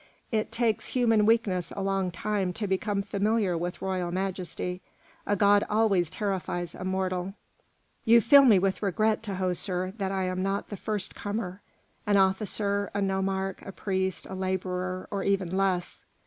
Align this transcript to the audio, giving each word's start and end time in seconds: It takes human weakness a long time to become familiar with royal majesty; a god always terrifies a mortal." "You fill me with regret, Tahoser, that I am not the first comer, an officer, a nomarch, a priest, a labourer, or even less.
It 0.31 0.51
takes 0.51 0.87
human 0.87 1.27
weakness 1.27 1.71
a 1.75 1.83
long 1.83 2.09
time 2.09 2.53
to 2.53 2.65
become 2.67 3.03
familiar 3.03 3.55
with 3.55 3.83
royal 3.83 4.11
majesty; 4.11 4.81
a 5.27 5.35
god 5.35 5.63
always 5.69 6.09
terrifies 6.09 6.73
a 6.73 6.83
mortal." 6.83 7.35
"You 8.03 8.19
fill 8.19 8.45
me 8.45 8.57
with 8.57 8.81
regret, 8.81 9.21
Tahoser, 9.21 9.95
that 9.99 10.11
I 10.11 10.23
am 10.23 10.41
not 10.41 10.69
the 10.69 10.75
first 10.77 11.13
comer, 11.13 11.61
an 12.07 12.17
officer, 12.17 12.89
a 12.95 12.99
nomarch, 12.99 13.61
a 13.63 13.71
priest, 13.71 14.25
a 14.27 14.33
labourer, 14.33 15.07
or 15.11 15.21
even 15.21 15.55
less. 15.55 16.03